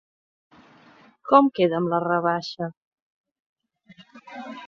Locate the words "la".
1.91-1.99